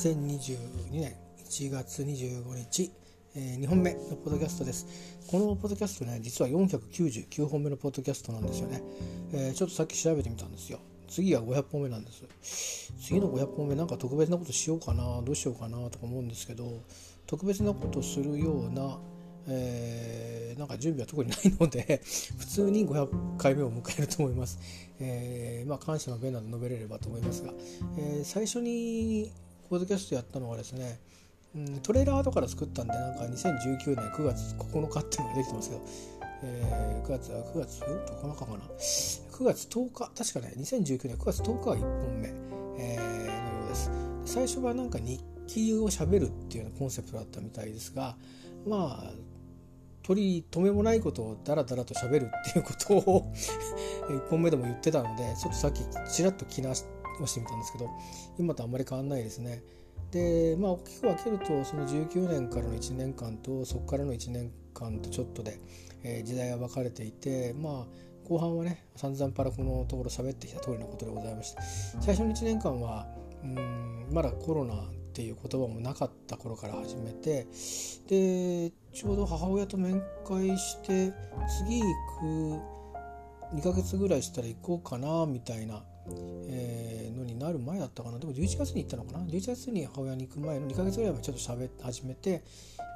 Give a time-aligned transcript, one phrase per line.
[0.00, 0.56] 2022
[0.92, 1.14] 年
[1.44, 2.90] 1月25日、
[3.36, 4.86] えー、2本目のポッドキャストです。
[5.26, 8.82] このポッドキャストね実は499本目のポッドキャストなんですよね、
[9.34, 10.78] えー、ちょっとさっき調べてみたんですよ。
[11.06, 12.94] 次は500本目なんです。
[12.98, 16.82] 次の500本目なんか特別なことしようかなどうしようかなとか思うんですけど
[17.26, 18.98] 特別なことするような
[19.48, 22.00] えー、なんか準備は特にないので
[22.38, 24.58] 普通に500回目を迎えると思います。
[24.98, 27.52] えー、まあ、感謝の弁など述べれればと思いますが、
[27.98, 29.30] えー、最初に
[29.70, 30.98] ポッドキャストやったのはですね、
[31.54, 35.82] うん、トレーラー後から作ったんでなんか2019年9月9日っていうのができてますけど、
[36.42, 42.28] えー、9月9月9日かな？9月10日確かね2019年9月10日が1本目、
[42.80, 43.92] えー、のようです。
[44.24, 48.16] 最初はなんか日記をしゃべるっていうようなコンセプトだったみたいですが
[48.66, 49.12] まあ
[50.02, 53.32] 取り留めもないことをダラダラと喋るっていうことを
[54.10, 57.90] 1本目でも言ってたのでちょっとさっきちらっと気なして越してみたんですけど
[58.38, 59.62] 今とあんまり変わんないですね。
[60.10, 65.60] でまあ大きく分けるとその19年からの1年間とそこからの1年間とちょっとで、
[66.02, 71.62] えー、時代は分かれていてまあ後半はね散々パラこのところ喋ってきた通りのことでございました
[72.00, 73.06] 最初の1年間は
[73.44, 74.78] うんまだコロナっ
[75.12, 77.46] ていう言葉もなかった頃から始めて
[78.08, 81.12] でちょうど母親と面会して
[81.66, 81.86] 次行
[82.20, 82.80] く
[83.54, 85.82] 2ヶ月ぐらいしたら行こうかなみたいな、
[86.48, 92.42] えー、のになる前だったかなでも11月に行ったのかな11月に母親に行く前の2ヶ月ぐらいはちょっと喋って始めて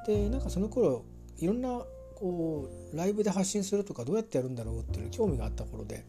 [0.07, 1.03] でなんかその頃
[1.37, 1.81] いろんな
[2.15, 6.05] こうライブで発信するとかどうやってやるんだろうっていう興味があった頃で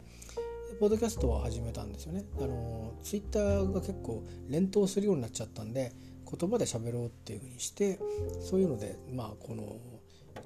[0.79, 2.23] ポッドキャストを始めたんですよね。
[2.39, 5.91] あのツイッターが結構連投するようになっちゃったんで
[6.29, 7.99] 言葉で喋ろうっていうふうにして
[8.41, 9.63] そういうのでまあこの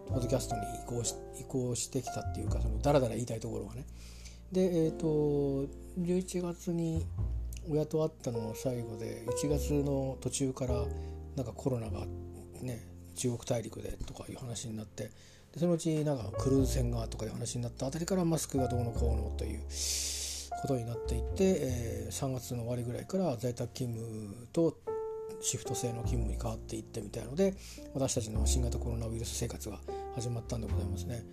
[0.08, 3.86] ポッドキャストに移行し移行してきたっていうかそのダラダラ言いたいところがね。
[4.52, 5.68] でえっ、ー、と
[6.00, 7.06] 11月に
[7.70, 10.74] 親と会ったの最後で1月の途中から
[11.36, 12.06] なんかコロナが
[12.62, 15.12] ね中国大陸でとかいう話になって
[15.54, 19.62] でそのうちなんかクルーズ船がとかいう話になったあたりからマスクがどうのこうのという
[20.62, 24.78] ことになっていって、えー、3月の終わりぐらいから在宅勤務と
[25.42, 27.56] シフト制の勤務に変わっていってみたいので
[27.94, 29.80] 私たちの新型コロナウイルス生活が
[30.16, 31.24] 始まったんでございますね。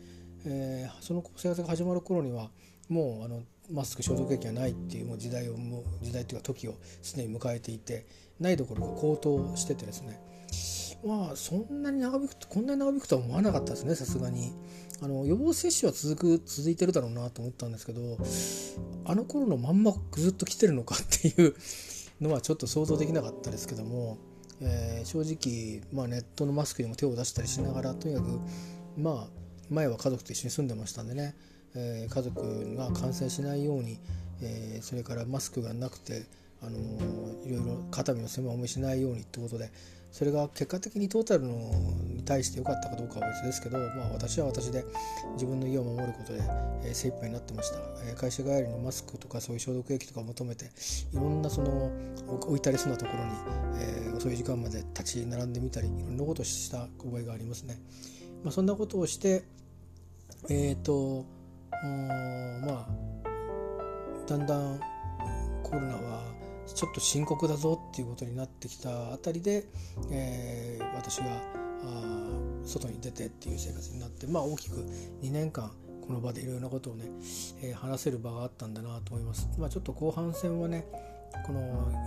[0.44, 2.50] えー、その生活が始まる頃には
[2.88, 8.06] もうあのマスク消毒液がないっていうもう時代をもう時代っていうか時をすでに迎えていて
[8.40, 10.20] ないどころか高騰しててですね。
[11.06, 14.52] まあそんなに長引くとこんなに長引くとは思わなかったですねさすがに。
[15.00, 18.18] あの予防接種は続く続いてるだろうなと思ったんですけど
[19.04, 21.54] あの頃のまんまずっと来てるのかっていう
[22.20, 24.18] のはちょっと想像できなかったですけども、
[24.60, 28.40] えー、正直、まあ、ネットのマスクにも手を出したりしながらとにかく
[28.96, 29.37] まあ
[29.70, 31.34] 前は家族と一緒に住んでましたんでね、
[31.74, 33.98] えー、家族が感染しないように、
[34.42, 36.24] えー、それからマスクがなくて、
[36.62, 36.78] あの
[37.44, 39.70] いろいろ肩身の狭い思いしないようにってことで
[40.10, 41.52] それが結果的にトータルの
[42.14, 44.84] に対して良かったかどうかは別ですけど、まあ、私は私で
[45.34, 46.40] 自分の家を守ることで、
[46.82, 50.64] えー、精一杯になってました、えー、会社帰りのマスクとかそういう消毒液とか求めて
[51.12, 51.92] いろんなその
[52.26, 53.30] 置いたりそうなところに、
[53.80, 57.78] えー、遅い時間まで立ち並んでみたりいろんなことをした覚えがありますね、
[58.42, 59.44] まあ、そんなことをして
[60.48, 61.24] えっ、ー、と
[62.64, 62.88] まあ
[64.26, 64.80] だんだん
[65.62, 66.22] コロナは
[66.66, 69.64] ちょっと深刻だぞっていうことになってきたあたりで、
[70.10, 71.26] えー、私が
[71.84, 72.28] あ
[72.64, 74.76] 外に出てっていう生活になってまあ大きく
[75.22, 75.70] 2年間
[76.06, 77.04] この場でいろいろなことをね、
[77.62, 79.48] えー、話せる場があったんだなと思います。
[79.58, 80.86] まあ、ちょっと後半戦はね
[81.46, 81.60] この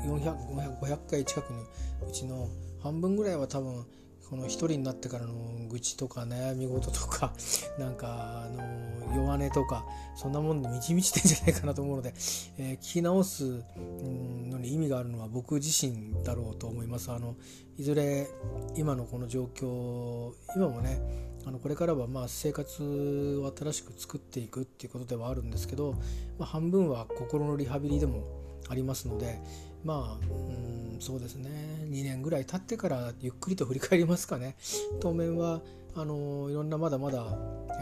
[0.06, 1.62] 400、500回近くの
[2.10, 2.50] うちの
[2.82, 3.86] 半分ぐらいは多分
[4.32, 5.34] この一人になってからの
[5.68, 7.34] 愚痴とか悩み事とか
[7.78, 12.14] なんかあの弱音とかそんなもんで満ち満ちてんじゃないかなと思うので、
[12.58, 17.12] えー、聞き直すのに意味があるのは僕自身だろうと思います。
[17.12, 17.36] あの
[17.78, 18.30] いずれ
[18.78, 21.02] 今のこの状況今もね
[21.46, 25.92] あのこれからはまあ生活を新しく作っていくっていうことではあるんですけど、
[26.40, 28.24] まあ、半分は心のリハビリでも
[28.70, 29.42] ありますので
[29.84, 31.50] まあうんそうですね。
[31.90, 34.56] 2年ぐらい経ってからゆっくりと振り返りますかね。
[35.00, 35.62] 当面は
[35.96, 37.26] あのいろんなまだまだ、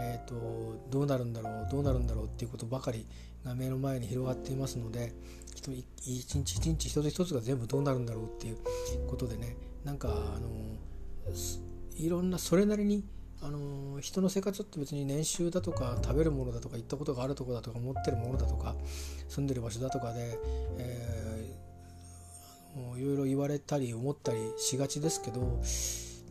[0.00, 3.06] えーと、どうなるんだろうどうなるんだろうっていうことばかり
[3.44, 5.12] が目の前に広がっていますので
[5.54, 8.56] 一日一日一つ一つが全部どうなるんだろうっていう
[9.08, 9.56] ことでね。
[9.84, 10.48] なんかあの
[11.96, 13.04] いろんなそれなりに
[13.42, 18.74] あの人の生活って別に年収だとか食べるものだとか行ったことがあるとこだとか持ってるものだとか
[19.28, 20.38] 住んでる場所だとかで、
[20.78, 21.39] えー、
[22.96, 25.60] いろいろ言われたり思ったりしがちですけど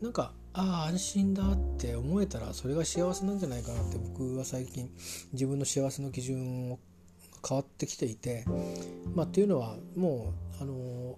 [0.01, 4.89] なんかああ安心だって思えたらそれが幸せなんじゃないかなって僕は最近
[5.33, 6.79] 自分の幸せの基準を
[7.47, 8.45] 変わってきていて
[9.15, 11.17] まあっていうのはもうあの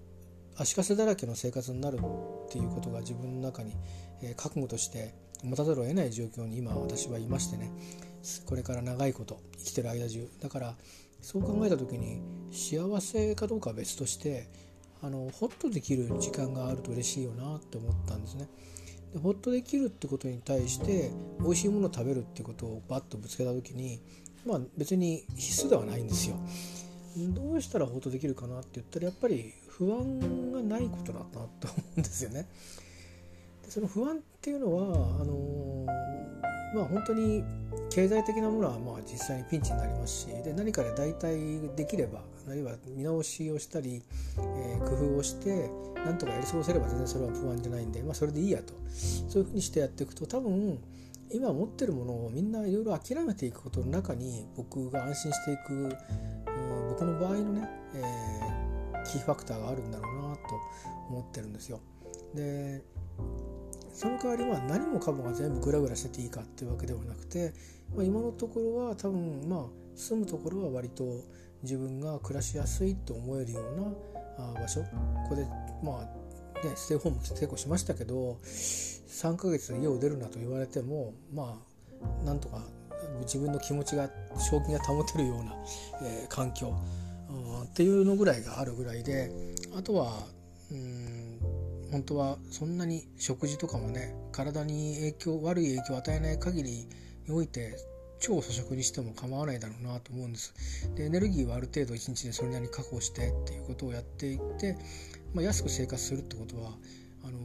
[0.57, 3.75] 足かせだらけの生活になるっていうことが自分の中に、
[4.21, 7.71] え覚悟として持たざるを得ない状況に今私はいましてね。
[8.45, 10.29] これから長いこと生きてる間中。
[10.39, 10.75] だから
[11.21, 12.21] そう考えた時に
[12.51, 14.49] 幸せかどうかは別として
[15.03, 18.47] あのホッとできる時間があると嬉しいよなって思ったんですね。
[19.13, 23.99] でホッとできるってことに対して美味しいものを食べるってことをバッとぶつけた時に
[24.45, 26.35] まあ別に必須ではないんですよ。
[27.17, 31.49] どうしたらホッとできるかなって言ったらやっぱり不安がないことだなと思
[31.97, 32.47] うんですよね。
[33.63, 35.85] でその不安っていうのはあの
[36.73, 37.43] まあ本当に
[37.89, 44.03] 経済的なものはまあ実際にピンチになりますしで何かで代替できればあるいは見直しをしたり、
[44.37, 48.73] えー、工夫をしてなんとかやり過ごせれば全然それは不安じゃないんで、まあ、それでいいやと
[49.29, 50.79] そういうふうにしてやっていくと多分
[51.33, 60.41] 今持ってるものをみんないろいろ諦めていくことの中に僕が安心していく、うん、僕の場合のね、えー、キーファクターがあるんだろうなと
[61.09, 61.79] 思ってるんですよ。
[62.35, 62.83] で
[63.93, 67.53] その代わりは何もかもが全部グラグラしてていいかっていうわけではなくて、
[67.95, 69.65] まあ、今のところは多分まあ
[69.95, 71.03] 住むところは割と
[71.63, 74.81] 自分が暮らしやすいと思えるような場所。
[74.81, 74.87] こ
[75.29, 75.45] こで
[75.83, 76.21] まあ
[76.65, 81.57] ねステイホーム結構しましたけど3ヶ月家を出るなと言われてもま
[82.21, 82.61] あなんとか
[83.21, 85.53] 自分の気持ちが正気が保てるような、
[86.03, 86.73] えー、環境、
[87.29, 89.31] うん、っていうのぐらいがあるぐらいで
[89.77, 90.13] あとは
[90.71, 91.39] うん
[91.91, 96.87] 本当はそんなに食事とかもね体に影響悪い影響を与えない限り
[97.27, 97.75] において
[98.21, 100.53] 超粗食にしても構わないだろうなと思うんです。
[100.95, 104.77] でエネルギーはある程度1日でそれなりに確保してっていうことをやっていって、
[105.33, 106.71] まあ、安く生活するってことは
[107.23, 107.37] あの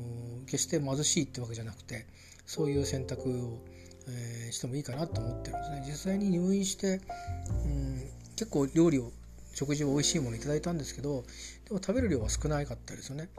[0.44, 2.06] 決して貧しいってわけじゃなくて
[2.44, 3.58] そういう選択を、
[4.08, 5.82] えー、してもいいかなと思ってるんですね。
[5.86, 7.00] 実際に入院して、
[7.64, 8.02] うん、
[8.36, 9.10] 結構料理を
[9.54, 11.24] 食事を美味しいものいただいたんですけど
[11.66, 13.30] でも食べる量は少なかったですよね。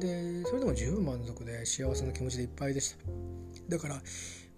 [0.00, 2.96] でそれでも十分満足で幸せな気持ちでいっぱいでした。
[3.68, 4.02] だから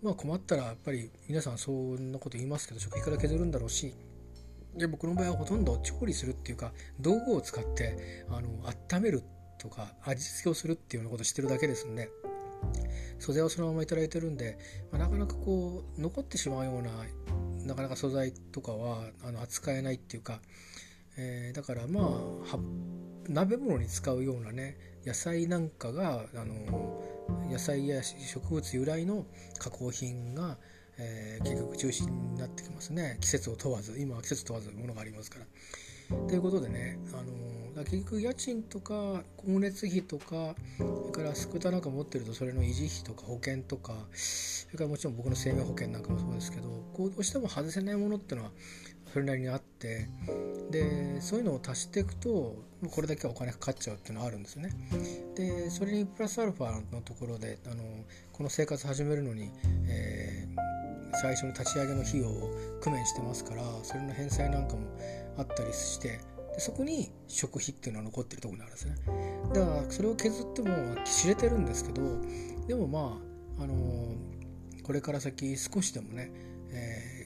[0.03, 3.95] まあ困ったらやっぱり皆さんそんなこと言いますけど食費から削るんだろうし
[4.77, 8.49] で僕の場合はほとんど調理するっていうか道具を使ってあの
[8.95, 9.23] 温める
[9.59, 12.09] とか味付けをするっていうようなことしてるだけですんで
[13.19, 14.59] 素材をそのまま頂いてるんで、
[14.91, 16.91] まあ、なかなかこう残ってしまうような
[17.65, 20.41] なかなか素材とかはあの扱えないっていうか、
[21.17, 22.01] えー、だからま
[22.53, 22.59] あ
[23.29, 24.77] 鍋物に使うようなね
[25.07, 27.05] 野菜なんかがあの
[27.51, 29.25] 野菜や植物由来の
[29.59, 30.57] 加工品が、
[30.99, 35.47] えー、結局中心になってきますね季節を問わず今は季節問わずものがありますから。
[36.29, 48.53] ということでね、あの結局家賃とか光熱費とかそれからスクーターなんか持ってるとそれの維持費とか保険とかそれからもちろん僕の生命保険なんかもそうですけどこうどうしても外せないものっていうのは
[49.13, 50.09] それなりにあって
[50.71, 52.57] でそういうのを足していくと
[52.91, 54.71] これだけはお金かかっちゃうっていうのはあるんですよね。
[55.37, 57.83] でそれにプラスアルファのところであの
[58.33, 59.51] この生活始めるのに、
[59.87, 62.51] えー、最初の立ち上げの費用を
[62.83, 64.81] 工面してますからそれの返済なんかも
[65.37, 66.21] あったりして
[66.55, 68.97] でそこに食費っていうのは残ってるところにあるんですね。
[69.53, 72.03] だからそれを削っても知れてるんですけど
[72.67, 73.21] でもま
[73.61, 73.75] ああの
[74.83, 76.33] これから先少しでもね、
[76.71, 77.22] えー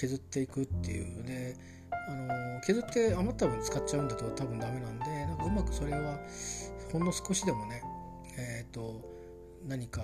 [0.00, 1.56] 削っていくっていうで
[2.08, 6.18] あの削って余った分使っちゃうんだと多分ダメなんでなんかうまくそれは
[6.90, 7.82] ほんの少しでもね
[8.38, 9.02] えっ、ー、と
[9.68, 10.02] 何か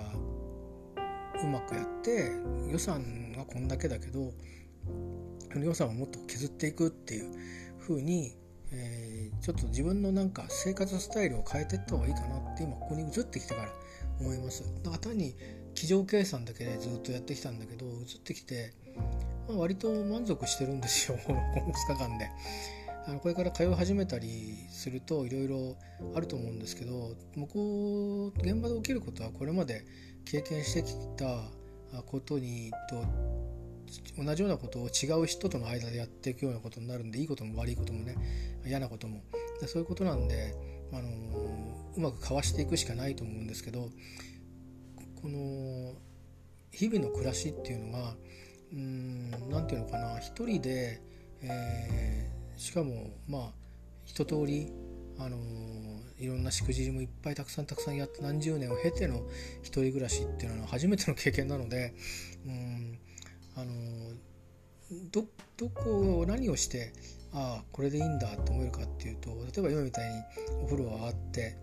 [1.43, 2.31] うまくやって
[2.71, 4.31] 予算がこんだけだけど
[5.55, 7.33] 予算をもっと削っていくっていう
[7.79, 8.35] 風に、
[8.71, 13.69] えー、ちょっと自分のなんか生活スタイルを変えていった方がいいかなって今ここに移ってきてから
[14.19, 14.63] 思います。
[14.83, 15.35] だから単に
[15.73, 18.73] 机上計算だけでずっとやってきたんだけど移ってきて
[19.47, 22.29] まあ、割と満足してるんですよ この2日間で。
[23.07, 25.77] あのこれから通い始めたりするといろいろ
[26.13, 29.85] あると思うんですけど向こう現場で起きることはこれまで
[30.25, 31.49] 経験してきた
[32.05, 33.05] ことにと
[34.21, 38.17] 同じようなことを違う人との間でやっていくようなことになるんでいいことも悪いこともね
[38.65, 39.21] 嫌なことも
[39.67, 40.53] そういうことなんで、
[40.93, 41.09] あの
[41.95, 43.89] うまくかわしていくしかないと思うんですけど
[45.21, 45.93] この
[46.71, 48.15] 日々の暮らしっていうのが
[48.73, 51.01] うん何て言うのかな一人で、
[51.41, 53.51] えー、しかもまあ
[54.05, 54.71] 一通り
[55.19, 59.21] あのー、いろんなしくじりもいっぱいたくさんたくさんやって何十年を経ての
[59.63, 61.93] 一人暮らしっていうのは初めての経験なので
[62.45, 62.99] うん
[63.55, 64.15] あのー、
[65.11, 65.25] ど
[65.57, 66.93] どこを何をして
[67.33, 70.21] ああこれでいいんだと思えるかっていうと例えば今みたいに
[70.63, 71.57] お風呂はあって、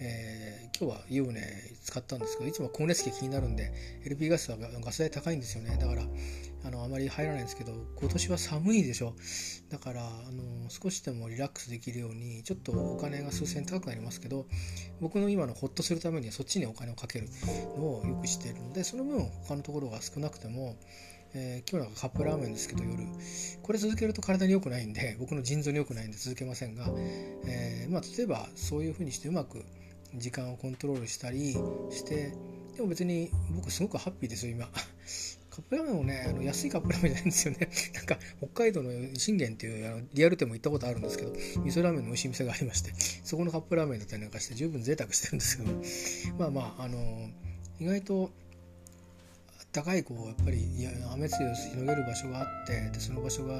[0.00, 1.40] えー、今日は湯船
[1.82, 3.72] 使ったんですけどいつも光熱費気になるんで
[4.04, 5.76] LP ガスはガス代高いんですよね。
[5.80, 6.02] だから
[6.64, 9.14] あのあまり入らないんですけど今年は寒いでしょ。
[9.70, 14.46] だからあの少しでもリラックスできるようにちょっとお金が数千円高くなりますけど
[15.00, 17.28] 僕の今のホッとするためにはそっちにお金をかける
[17.76, 20.76] のをよくしているのでその分他のところが少なくても
[21.34, 23.04] えー、今日なんかカップラーメンですけど夜
[23.62, 26.86] これ続けると体に良くないんで僕の腎臓に良くないんで続けませんが、
[27.44, 29.64] えー、まあ、例えばそういうふうにしてうまく
[30.14, 31.52] 時間をコントロールしたり
[31.90, 32.34] して
[32.76, 34.68] でも別に僕すごくハッピーですよ今。
[35.50, 37.68] カップラーメンもねあの安いカップラーメンじゃないんですよね。
[37.94, 42.92] なんか北海道の信玄っていうあのリアル店も行ったことあるんですけど味噌ラーメンの美味しい店がありまして
[43.24, 45.72] そこのカップラーメンだったりなんかして十分贅沢してるんですけど。
[46.38, 47.30] まあまああの
[47.80, 48.30] 意外と
[49.72, 53.58] 高いこうやっぱり雨露を広げる場所があってでその場所があ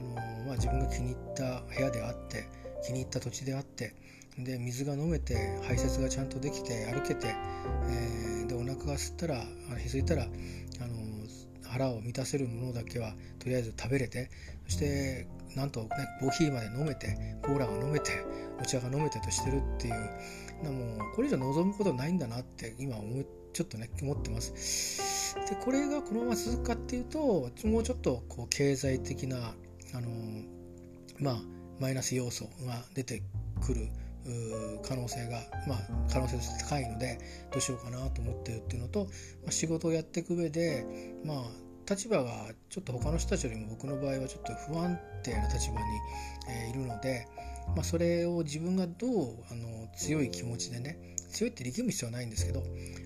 [0.00, 0.14] の、
[0.46, 2.48] まあ、自分が気に入った部屋であって
[2.84, 3.94] 気に入った土地であって
[4.44, 7.34] で水が飲めて排泄がちゃんとできて歩けて、
[7.88, 9.44] えー、でお腹が吸ったら
[9.82, 11.10] 気づいたらあの
[11.68, 14.30] 腹を満たせるものだけはとりあえず食べれて
[14.66, 15.88] そしてなんとね
[16.20, 18.24] コーヒーまで飲めてコーラが飲めて
[18.60, 19.94] お茶が飲めてとしてるっていう
[20.64, 25.34] もうこれ以上望むことないんだなって今思ちょっとね思ってます。
[25.48, 29.54] でこれがこのまま続くかっていうともうちょっとこう経済的な
[29.94, 30.08] あの
[31.18, 31.40] まあ
[31.80, 33.22] マイナス要素が出て
[33.60, 33.88] くる
[34.82, 35.78] 可能性が、まあ、
[36.12, 37.18] 可能性として高いので
[37.50, 39.04] どうしようかなと思ってるっていうのと、
[39.42, 40.84] まあ、仕事をやっていく上で、
[41.24, 41.38] まあ、
[41.88, 45.80] 立場がちょっと他の人たちよりも僕の場合はちょっと不安定な立場に、
[46.48, 47.26] えー、いるので、
[47.74, 49.10] まあ、それを自分がどう
[49.50, 52.62] あの強い気持ちでね強いって力む必要はないんですけど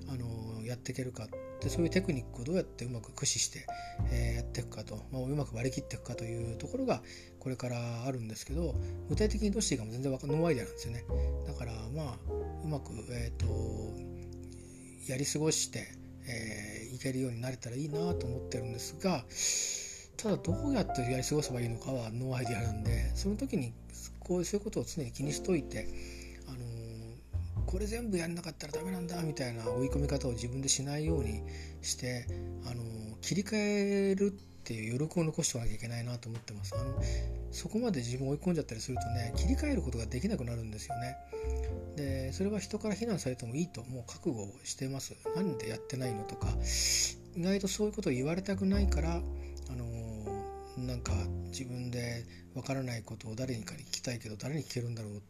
[0.09, 1.29] あのやっていけるかっ
[1.65, 3.67] でそういうテクニックをどうやってうまく駆使して、
[4.13, 7.01] えー、やっていくかと、まあ、うまく割り切っていくかというところが
[7.41, 8.75] これからあるんですけど
[9.09, 11.05] 具体的にどうしていいかも全然ノーアイデアなんですよね。
[11.47, 12.17] だからまあ
[12.65, 13.47] うまく、えーと、
[15.11, 15.87] やり過ごして、
[16.29, 19.25] えー、いけるようになれたらいいなと思ってるんですが
[20.19, 23.73] ただどうやってやり過ごせばいいのかはノーアイデアなんでその時に
[24.21, 25.87] こうそういうことを常に気にしといて
[27.75, 31.43] これ全部やんなかったらダメなんだみたいな追い込み方を自分でしないように
[31.83, 32.25] して
[32.67, 32.85] あの
[33.21, 34.31] 切り替えるっ
[34.63, 36.73] ていう余力を残しておかなきゃいけないなと思ってます。
[36.77, 37.03] あの
[37.51, 41.17] そこまで自分を追い込んじゃったりするとね切り替えることができなくなるんですよね。
[41.97, 45.17] でそれは人から非難されてもいいともう覚悟してます。
[45.35, 46.47] 何でやってないのとか
[47.37, 49.21] 意外とそういうことを言われたくないからあ
[49.75, 50.34] の
[50.77, 51.13] なんか
[51.51, 55.23] 自分でわからないことを誰にかに聞きたいけど誰に聞けるんだろう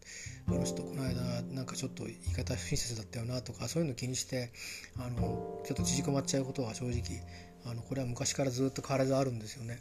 [0.48, 4.52] あの人この間なんかちょっと言い方不親切だったよなとかそういうの気にして
[4.98, 7.22] あのちょっと縮こまっちゃうことは正直
[7.66, 9.80] あのこれは昔からずっと変わらずあるんですよね。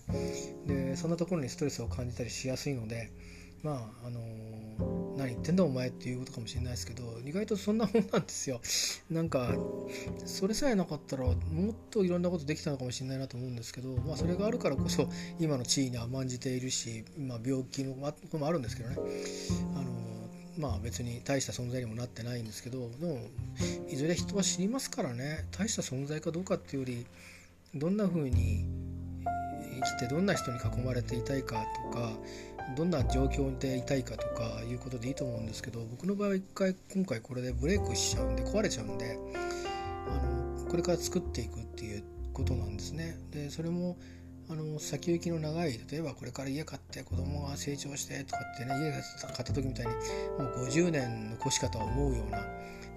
[0.66, 3.12] でそんなところにストレスを感じたりしやすいので
[3.64, 4.20] まああの
[5.18, 8.60] 何言ってんだお前っていうことかもしれないですけど意外とそんなもんなんですよ。
[9.10, 9.56] なんか
[10.26, 11.36] それさえなかったらもっ
[11.90, 15.08] といろんなことできたのかもしれないなと思うんですけど、まあ、それがあるからこそ
[15.40, 18.98] 今の地位に甘んじているし、まあ、病気のこともあるんですけどね。
[19.76, 20.04] あの
[20.58, 23.20] まあ別に大した存在にもなってないんですけどでも
[23.90, 25.46] いずれ人は死にますからね。
[25.52, 27.06] 大した存在かどうかっていうより
[27.76, 28.66] どんな風に
[29.82, 32.12] 生きてどんな人に囲まれていたいかとか
[32.76, 39.18] どんな状況でいたいかとかいうことでいいと思うんですけど僕の場合は一回今回これでブレイクしちゃうんで壊れちゃうんで
[40.08, 42.04] あのこれから作っていくっていう
[42.34, 43.18] ことなんですね。
[43.32, 43.98] でそれも
[44.50, 49.94] あの先行きの長い例えばこれから家買って子供が成長してとかってね家買った時みたいに
[50.38, 52.46] もう50年の越し方を思うような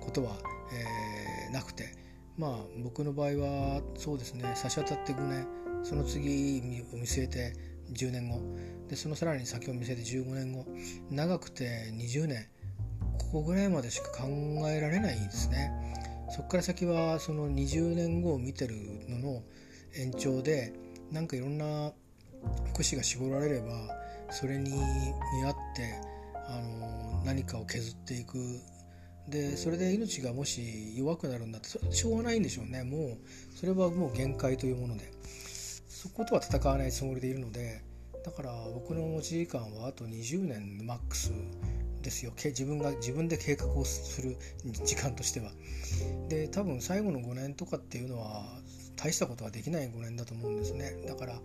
[0.01, 0.33] ことは、
[0.73, 1.95] えー、なくて
[2.37, 2.51] まあ
[2.83, 5.47] 僕の場合はそうですね差し当たって5年
[5.85, 8.41] その次を見据えて10年後
[8.89, 10.67] でそのさらに先を見据えて15年後
[11.11, 12.47] 長くて20年
[13.19, 14.29] ここぐらいまでしか考
[14.69, 15.71] えられないですね。
[16.31, 18.75] そこから先はその20年後を見てる
[19.09, 19.43] のの
[19.95, 20.73] 延長で
[21.11, 21.93] なんかいろんな
[22.75, 23.67] 串が絞られれば
[24.31, 24.77] それに見
[25.45, 25.95] 合って
[26.49, 28.39] あの何かを削っていく。
[29.29, 32.85] でそれで命がもし弱くなるんだってそれしょうがないんでしょうね。
[32.85, 33.19] もう
[33.57, 35.11] それはもう限界というもので。
[36.07, 37.83] そことは戦わないつもりでいるので
[38.25, 41.33] だから僕の持ち時間はあと20年マックス
[42.03, 42.33] ですよ。
[42.37, 44.37] 自分が自分で計画をする
[44.85, 45.51] 時間としては。
[46.29, 48.45] で多分最後の5年とかっていうのは
[48.97, 50.97] 大したことはできない5年だと思うんですね。
[51.07, 51.41] だから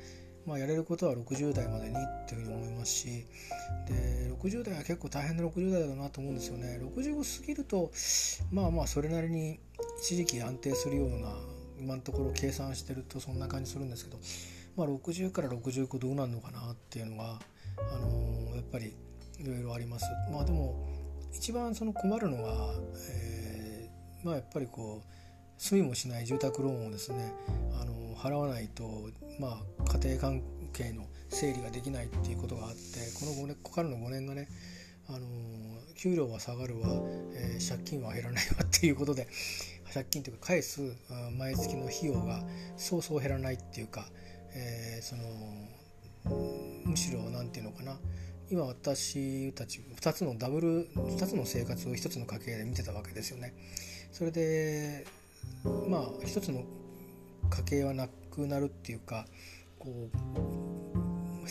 [0.45, 3.27] まあ、やれることは60代までにっていうふうに思いますし
[3.87, 6.79] で60代は結構大変な60代だなと思うんですよね。
[6.81, 7.91] 65過ぎると
[8.51, 9.59] まあまあそれなりに
[10.01, 11.31] 一時期安定するような
[11.81, 14.19] 今のところ計算してるとそんな感じするんですけど、
[14.77, 17.39] まあ、60から65どうなるのかなっていうのが、
[17.91, 18.95] あのー、やっぱり
[19.39, 20.05] いろいろあります。
[20.31, 20.87] まあ、でも
[21.33, 22.73] 一番その困るのは、
[23.09, 25.11] えー、まあやっぱりこう
[25.61, 27.33] 住みもしない住宅ローンをですね
[27.79, 29.09] あの払わないと、
[29.39, 32.77] まあ、家庭関係の整理ができないっていうことがあって
[33.19, 34.47] この5年ここからの5年がね
[35.07, 35.27] あの
[35.95, 36.87] 給料は下がるわ、
[37.33, 39.27] えー、借金は減らないわっていうことで
[39.93, 40.95] 借金というか返す
[41.37, 42.41] 毎月の費用が
[42.77, 44.05] そうそう減らないっていうか、
[44.53, 45.21] えー、その
[46.85, 47.97] むしろ何て言うのかな
[48.49, 53.53] 今私たち2つのダブル2つの生活を1つの家計で見てたわけですよね。
[54.11, 55.05] それで
[55.87, 56.63] まあ1つの
[57.49, 59.25] 家計はなくなるっていうか
[59.79, 60.80] こう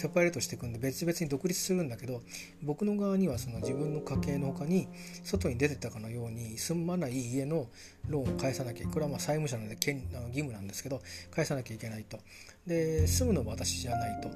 [0.01, 2.23] セパレートしていくんで別々に独立するんだけど
[2.63, 4.89] 僕の側にはその自分の家計のほかに
[5.25, 7.67] 外に出てたかのように住まない家の
[8.09, 12.19] ローンを返さなきゃこれはまあ債務者なので権義務なんですけど返さなきゃいけないと。
[12.67, 14.31] で住むのも私じゃないと。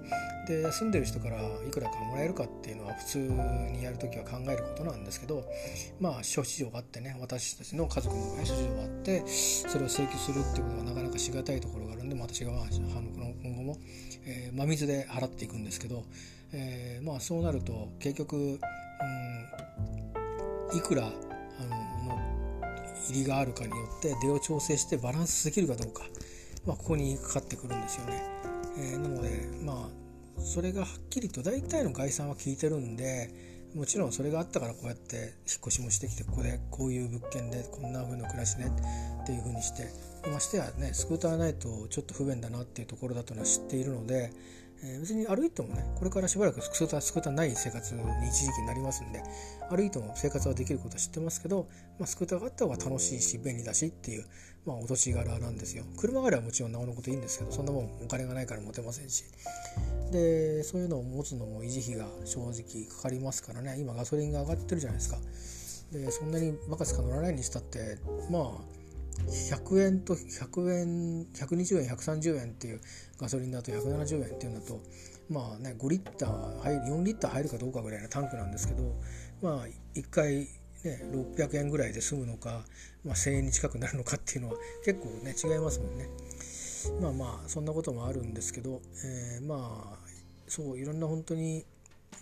[0.46, 5.44] で住んでる人からいくらかもらえるかっていうのは普通にやるときは考えることなんですけど
[6.00, 13.78] まあ諸事情があってね私たちの家族の場合諸事情があってそれを請求するっていうことがなかなかしがたいところがあるんで私がまあ今後も、
[14.26, 16.04] えー、真水で払っていくんですけど、
[16.52, 18.40] えー、まあそうなると結局、う
[20.74, 21.10] ん、いくらあ
[21.62, 22.34] のの
[23.08, 26.02] 入りがあるかによって出を調整してバランスできるかどうか、
[26.66, 28.22] まあ、ここにかかってくるんですよね。
[28.76, 33.30] えー、なのでまあそれがはっきりと大体の概算は聞いてるんで
[33.74, 35.30] もちろんそれがあったからこうやって引っ
[35.66, 38.66] 越しもしてきてここでこういう物件でこんな風の暮らしね
[39.22, 39.88] っていう風にして
[40.30, 44.32] ましてやねスクーターないとちょっと不便だなっていうところだというのは知っているので、
[44.86, 49.22] えー、別に歩いてもねこれからしばらくスクータースクーターない生活に一時期になりますんで
[49.70, 51.66] 歩いても生活はできることは知ってますけど、
[51.98, 54.26] まあ、スクーターがあった方が楽しいし便利だしっていう、
[54.66, 55.84] まあ、お年柄なんですよ。
[55.96, 59.24] 車があればもちろんなおのこといいんですけどそんなもんお金がないから持てませんし。
[60.12, 63.76] でそういうのを持つのも維持費が正直かかりますからね。
[63.78, 65.18] 今ガソリンが上がってるじゃないですか。
[65.92, 67.98] でそんなにバカスカ乗らないにしたって
[68.30, 68.74] まあ
[69.28, 72.80] 100円と100円120円130円っていう
[73.18, 74.80] ガソリンだと170円っていうんだと
[75.28, 78.94] まあね5リッター入る4リッター入るかどうかぐらいのタンクなんですけど
[79.42, 80.48] まあ1回
[80.84, 81.02] ね
[81.36, 82.64] 600円ぐらいで済むのか、
[83.04, 86.08] まあ、1,000円に近くなるのかっていうのは結構ね違いますもんね。
[87.00, 89.98] まあまあそんなこともあるんですけど、えー、まあ
[90.46, 91.64] そういろんな本当に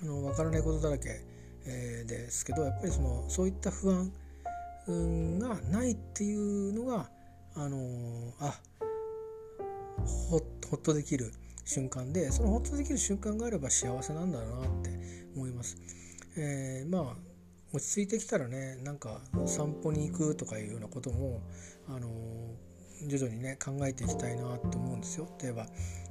[0.02, 1.20] あの分からないことだらけ、
[1.66, 4.12] えー、ですけどやっぱりそのそういった不安
[5.38, 7.08] がないっていうのが
[7.54, 8.58] あのあ
[10.30, 11.32] ほっとできる
[11.64, 14.48] 瞬間でそのほっとできる瞬間があれば幸せなんだなっ
[14.82, 14.90] て
[15.36, 15.76] 思います。
[16.36, 17.16] えー、まあ
[17.72, 21.40] 落ち着いてきたらねなんか散歩に行くとかいうようなことも
[21.88, 22.08] あの
[23.06, 25.28] 徐々にね考えていきたいなと思うんですよ。
[25.42, 25.66] 例えば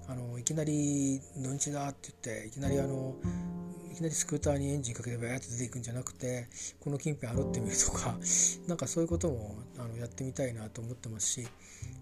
[0.08, 3.15] あのいきなり「土日だ」って言っていきなりあの
[3.91, 6.48] いきなりスクーターにエンジンかけてバーって出ていくんじゃなくて
[6.80, 8.17] この近辺歩ってみるとか
[8.67, 11.48] なんかそういうこともあのやってみたいなと思ってますし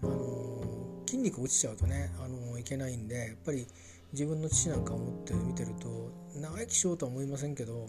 [0.02, 0.79] あの
[1.10, 3.66] 筋肉落ちちゃうとねあのいけないんでやっぱり
[4.12, 7.88] 自分の父なんか思って見てると長生きしようとは思いませんけど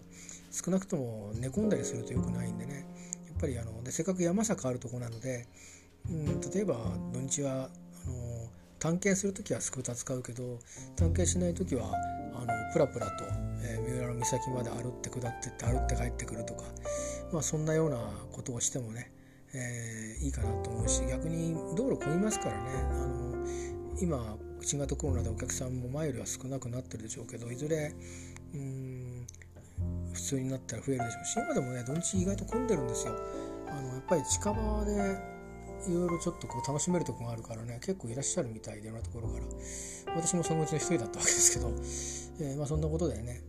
[0.50, 2.86] 少なくとも寝込んだりすると良くないんでね
[3.28, 5.46] やっぱりあのでせっかく山坂あるとこなので
[6.10, 6.76] うん、例えば
[7.12, 7.56] 土日はあ
[8.08, 10.58] の探検する時はスクーター使うけど
[10.96, 11.92] 探検しない時は
[12.34, 13.24] あのプラプラと、
[13.62, 16.64] えー、三浦の岬まで歩って下ってって歩って帰ってくるとか、
[17.32, 17.98] まあ、そんなような
[18.32, 19.12] ことをしてもね、
[19.54, 22.60] えー、いいかなと思うし逆に道路混みますからね
[22.90, 23.46] あの
[24.00, 27.92] 今新型コロナでお客さんも前よりは少なくなってるでしょうけどいずれ
[28.54, 29.26] うん
[30.12, 33.14] 普通になったら増えるでしょうし今でもね土日意外と混んでるんですよ。
[33.68, 34.92] あのやっぱり近場で
[35.88, 39.44] いろいろちょっとこう楽しめるとこがあるからね結構いらっしゃるみたいでいろんなところから
[40.14, 41.70] 私もそのうちの一人だったわけですけど、
[42.40, 43.40] えー、まあそんなことでね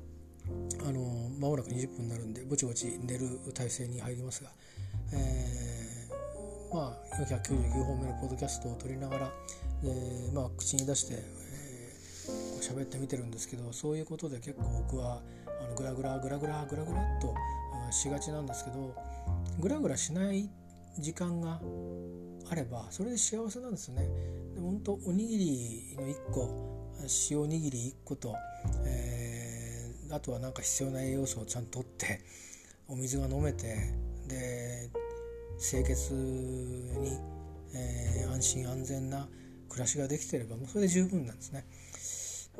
[0.87, 0.99] あの
[1.39, 4.49] 間もなく20分になるんでぼちぼち寝る体制に入りますが、
[5.13, 5.92] えー、
[6.73, 9.31] まあ499本目のポッドキャストを撮りながら、
[9.83, 17.35] えー、まあ口に出して、えー、喋ってみてるんですけどそういうことで結構僕はあのグラグラグラグラグラグラっと
[17.91, 18.95] しがちなんですけど
[19.59, 20.49] グラグラしない
[20.97, 21.61] 時間が
[22.49, 24.07] あればそれで幸せなんですよね。
[24.55, 26.73] で本当おにぎりの1個
[27.29, 28.35] 塩おにぎり1個と、
[28.85, 32.21] えー、あとはなんか必要な栄養素をちゃんととって
[32.87, 33.93] お水が飲めて
[34.27, 34.89] で
[35.59, 37.17] 清潔に、
[37.73, 39.27] えー、安心安全な
[39.69, 41.65] 暮らしができてればもうそれで十分なんですね。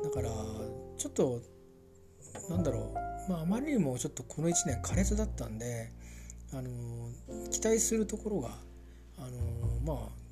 [0.02, 0.30] だから
[0.98, 1.40] ちょっと
[2.50, 2.92] なんだろ
[3.28, 5.90] う、まあ、あまりにもちょっとこの1年苛烈だったんで
[6.52, 6.70] あの
[7.50, 8.50] 期待するところが
[9.18, 9.28] あの
[9.84, 10.24] まあ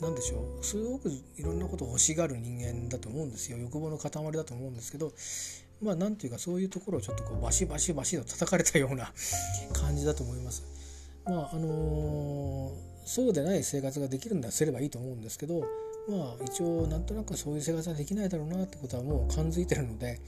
[0.00, 5.12] 何でしょうすごくいろんなことを欲しがる人間だと思うんですよ欲望の塊だと思うんですけど
[5.82, 9.12] まあなんていうかそういうところをちょっとこうバシバシバシと叩かれたような
[9.72, 10.64] 感じだと思います。
[11.24, 12.72] まああの、
[13.04, 15.60] そうでない生活ができるんだすればいいと思うんですけど
[16.08, 20.20] まあ一応なんとなくそういう生活はできないだろうなってことはもう感づいてるので、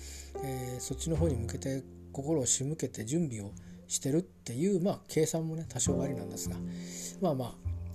[0.45, 1.83] えー、そっちの方に向けて
[2.13, 3.53] 心を仕向けて準備を
[3.89, 6.57] してるっていうまあ計算もね多少ありなんですが
[7.21, 7.55] まあまあ、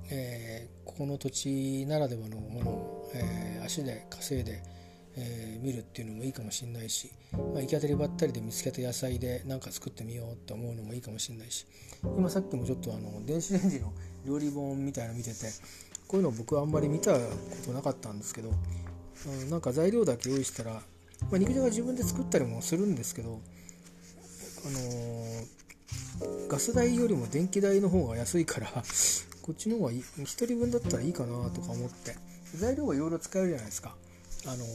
[0.10, 4.64] えー、ここの土地ならではのものを、えー、足で稼いで、
[5.18, 11.66] えー、見るっていうのもいいかもしれないし、まあ、行き当たりばったりで見つけた野菜で何か作ってみようって思うのもいいかもしれないし
[12.04, 13.92] 今さっきもちょっとあの電子レンジの
[14.26, 15.48] 料理本みたいなの見てて
[16.08, 17.20] こういうの僕はあんまり見たこ
[17.66, 18.52] となかったんですけど、
[19.28, 20.82] うん、なんか材料だけ用意したら、ま
[21.34, 23.40] あ、肉じゃが自分で作ったりもするんですけど、
[24.66, 28.68] あのー、ガス代よりも電気代の方が安いから
[29.42, 32.16] こっちの方が1人分だったらいいかなとか思って
[32.56, 33.96] 材料はいろいろ使えるじゃないですか。
[34.46, 34.66] あの、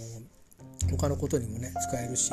[0.98, 2.30] 他のことにもね使えるし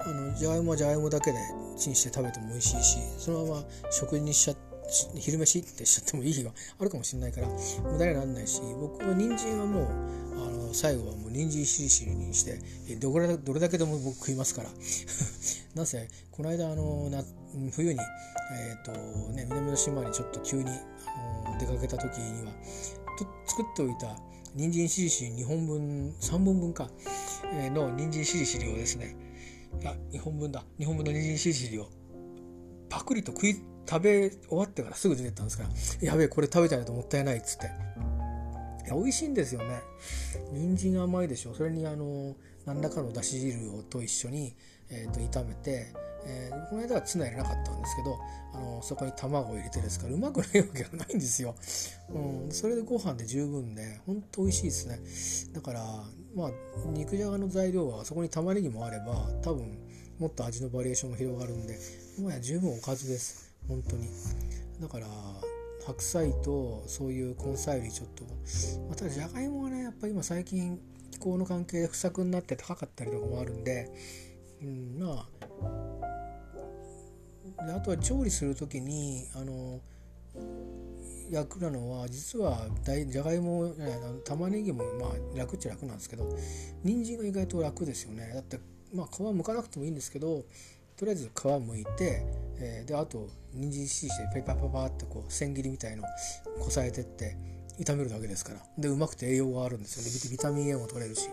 [0.00, 1.38] あのじゃがいもはじゃがいもだけで
[1.76, 4.54] チンして食べても美味しいしそのまま食事にしちゃ
[5.18, 12.58] 昼飯ってしちゃってもいい日があるかもしれないから無駄にならないし僕は人参はもうあの最後はもう人参しりしりにして
[12.96, 14.68] どれどれだけでも僕食いますから。
[15.74, 17.24] なぜこの間あのな
[17.70, 18.92] 冬に、えーと
[19.32, 22.52] ね、南の島にちょっと急にあの出かけた時には
[23.18, 24.14] と作っておいた
[24.54, 26.90] 人参しりしり2本分3本分か、
[27.54, 29.16] えー、の人参しりしりをですね。
[29.80, 30.64] いや2本分だ。
[30.78, 31.88] 2本分の人参しりしりを。
[32.90, 33.56] パクリと食い
[33.88, 35.70] 食べ終わってからすぐ出てったんですから。
[36.06, 37.66] やべえこれ食べちゃないともったいないっつって。
[38.84, 39.80] いや美味しいんですよね。
[40.52, 41.54] 人参甘いでしょ。
[41.54, 42.36] それにあの
[42.66, 44.54] 何らかのだし汁をと一緒に、
[44.90, 48.18] えー、と炒めて、えー、この間はツナ入れなかったんですけど
[48.54, 51.54] あのそこに卵を入れてですからうまくないわけがないんですよ、
[52.10, 55.00] うん、それでご飯で十分でほんと美味しいですね。
[55.54, 55.80] だから
[56.34, 56.50] まあ
[56.92, 59.78] 肉じゃがの材料はそこに玉ねぎもあれば多分
[60.18, 61.78] もっと味のバリエーションも広がるんで
[62.18, 63.52] もや十分おかずです。
[63.68, 64.08] 本当に。
[64.80, 65.06] だから
[65.86, 68.24] 白菜とそういう根菜類ちょっと、
[68.88, 70.80] ま、ただじゃがいもはねやっぱ今最近
[71.10, 73.90] 気候の関係で不作になって高かったりとかもあるんで、
[74.62, 75.26] うん、ま
[77.60, 79.80] あであとは調理する時にあの
[81.30, 83.74] 楽なのは実はじゃがいも
[84.24, 86.28] 玉ねぎもまあ楽っちゃ楽なんですけど
[86.82, 88.32] 人参が意外と楽ですよね。
[88.34, 88.60] だって
[88.94, 90.44] まあ皮むかなくてもいいんですけど
[90.96, 92.24] とりあえず皮むいて、
[92.58, 96.04] えー、であと人参ししてペパパパってこう千切りみたいの
[96.60, 97.36] こさえてって
[97.80, 98.60] 炒めるだけですから。
[98.78, 100.30] でうまくて栄養があるんですよね。
[100.30, 101.28] ビタミン A も取れるし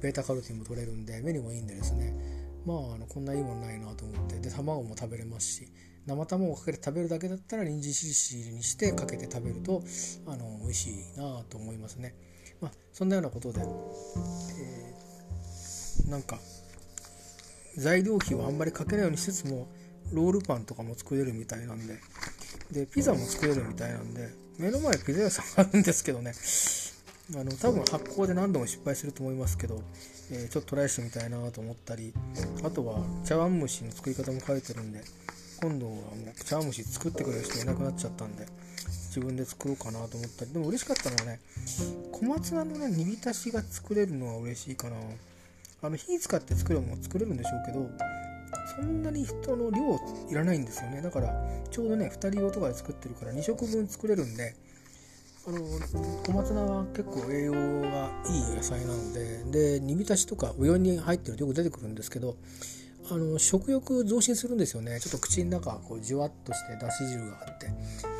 [0.00, 2.35] ベータカロテンも取れるんで目にもいいんでですね。
[2.66, 5.68] まああのこんないいもんないなと思ってで卵も食べれますし
[6.04, 9.82] 生卵をかけて食べるだけだったら人参しりしりにしてかけて食べると
[10.26, 12.14] あの美味しいなと思いますね。
[12.60, 16.38] まあ、そんなようなことで、えー、なんか
[17.76, 19.68] 材料費はあんまりかけないようにしつつも
[20.12, 21.98] ロールパンとかも作れるみたいなんで
[22.70, 26.32] でピザも作れるみたいなんで目の前ピザ屋さんがあるんですけどね
[27.34, 29.82] あの多分発酵で何度も失敗すると思いますけど、
[30.30, 32.12] えー、ちょっとトライしてみたいなと思ったり
[32.62, 35.02] あとは茶碗蒸しの作り方も書いてるんで
[35.60, 35.98] 今度はも
[36.38, 38.46] う茶碗蒸し作ってくれる人いなくなっちゃったんで
[39.16, 40.52] 自分で作ろうかなと思ったり。
[40.52, 41.40] でも嬉しかったのはね
[42.12, 44.96] 小松菜のね煮浸しが作れるのは嬉しいかな。
[45.82, 47.88] あの火使って作るのも作れるんでしょうけど
[48.76, 49.98] そんなに人の量
[50.30, 51.00] いらないんですよね。
[51.00, 51.32] だから
[51.70, 54.54] ちょうどね2人用とかで作ってるから2食分作れるんで
[55.48, 55.58] あの
[56.24, 62.36] 小松菜は結構栄養がいい野菜なのでで煮浸しとかお湯に入ってるとよく出てくるんですけど
[63.08, 64.98] あの食欲増進するんですよね。
[64.98, 67.70] ちょっと口の中こうじゅわっとしてだし汁があって。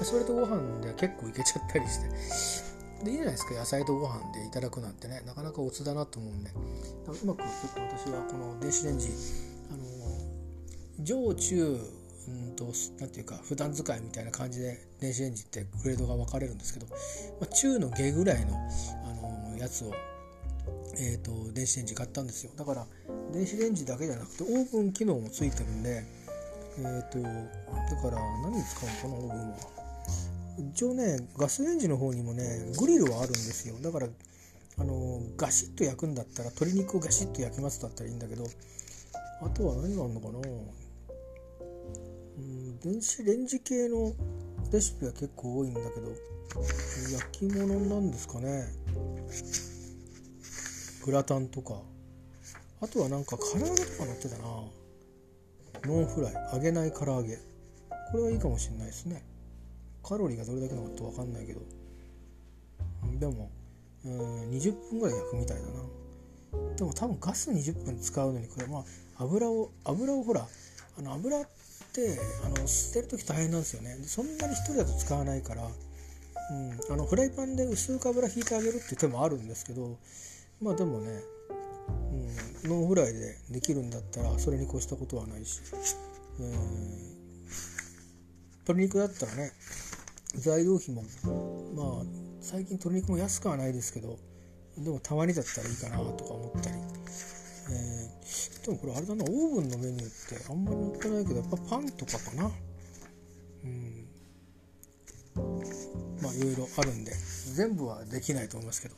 [0.05, 3.05] それとご飯で結構いけちゃったりして。
[3.05, 3.55] でいいじゃないですか。
[3.55, 5.23] 野菜とご飯でいただくなんてね。
[5.27, 6.51] なかなかおつだなと思うんで。
[6.51, 9.09] うまくちょっと私はこの電子レンジ
[9.73, 11.81] あの上中
[12.29, 12.65] うんと
[12.99, 16.87] なんていうか普段使いみたいな感じで電子レンジってグレードが分かれるんですけど、
[17.41, 18.57] まあ、中の下ぐらいの
[19.05, 19.93] あのやつを
[20.99, 22.53] えーと、電子レンジ買ったんですよ。
[22.57, 22.87] だから
[23.33, 26.05] 電子レンジだけじゃなくてオーブン機能もついてるんで
[26.79, 27.29] えっ、ー、とだ
[28.03, 29.57] から何に使うのかなオーブンは。
[30.73, 33.77] 一応ねガスレンジの方にもねグリルはあるんですよ。
[33.83, 34.09] だから
[34.79, 38.47] あのガシッと焼くんだったら鶏肉をガシッと焼きますだったらいいんだけど
[39.43, 40.39] あとは何があるのかな。
[42.83, 44.13] 電子レンジ系の
[44.73, 46.09] レシピは結構多いんだけど
[47.13, 48.67] 焼き物なんですかね。
[51.05, 51.81] グラタンとか。
[52.81, 54.45] あとはなんか唐揚げとか乗ってたな。
[55.85, 56.35] ノンフライ。
[56.53, 57.37] 揚げない唐揚げ。
[57.37, 57.43] こ
[58.19, 59.23] れはいいかもしれないですね。
[60.03, 61.61] カロリーがどれだけなのかって分かんないけど。
[63.19, 63.51] でも
[64.05, 66.77] うん20分ぐらい焼くみたいだな。
[66.77, 68.85] でも多分ガス20分使うのにこれまあ
[69.19, 70.47] 油を油をほら
[70.99, 71.39] あの油
[71.97, 73.97] ってあの捨てる時大変なんですよね。
[74.05, 75.67] そんなに1人だと使わないから、う
[76.55, 79.97] ん、あのフライパンで薄く油引いてあげるっていう手もあるんですけど
[80.61, 81.23] まあでもね、
[82.65, 85.61] うん、ノンフライでできるんだったらそれに越したことはないし、
[86.41, 86.49] えー、
[88.69, 89.53] 鶏肉だったらね
[90.35, 91.03] 材料費も
[91.75, 92.05] まあ
[92.41, 94.19] 最近鶏肉も安くはないですけど
[94.77, 96.76] でもたまにだったらいいかなとか思ったり、
[98.67, 102.51] でもこれあれだなオーブンのメニューってあんまり載ってないけどやっぱパンとかかな。
[103.65, 104.09] うん。
[106.21, 107.13] まあいろいろあるんで
[107.55, 108.97] 全部はできないと思いますけど、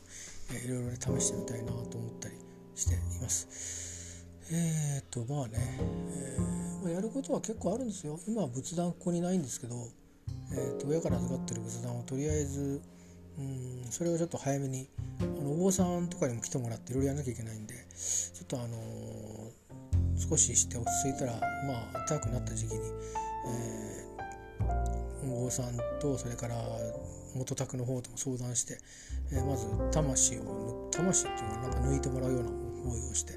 [0.53, 2.35] えー、いろいろね試してみたいなと思ったり
[2.73, 4.25] しています。
[4.51, 8.19] えー、っとまあね、えーまあ、やることは結構あるんですよ。
[8.27, 9.75] 今は仏壇ここにないんですけど、
[10.51, 12.81] えー、と親から預かってる仏壇をとりあえず
[13.37, 14.89] うんそれをちょっと早めに
[15.21, 18.79] あのお坊さんとかにも来てもらっていろいろやらなきゃいけないんでちょっとあのー、
[20.19, 21.33] 少しして落ち着いたら
[21.65, 22.79] まあ暖くなった時期に、
[23.47, 26.55] えー、お坊さんとそれから
[27.35, 28.77] 元宅の方とも相談して、
[29.31, 33.33] えー、まず魂を魂っていうのはなんか抜いてもらうような思いをして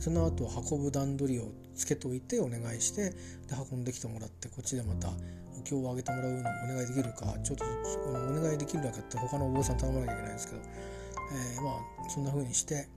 [0.00, 1.44] その後運ぶ段取りを
[1.74, 3.16] つけておいてお願いしてで
[3.70, 5.08] 運んできてもらってこっちでまた
[5.58, 7.64] お経をあげてもらうのもお願いできるかちょっと
[8.10, 11.70] お願いできるのかって他のお坊さん頼まなきゃいけないんですけど、えー、ま
[12.06, 12.88] あそんな風にして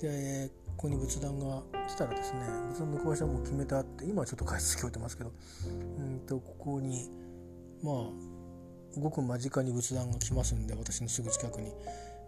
[0.00, 0.50] で
[0.82, 2.40] ここに仏壇が来たらですね
[2.70, 5.30] 仏壇の向こうはもう決めてあって今はちょっと加湿器置いてますけど
[5.64, 7.08] うんとここに
[7.84, 7.94] まあ
[8.98, 11.72] ごく間近に仏壇が来ますんで私のすぐ近くに。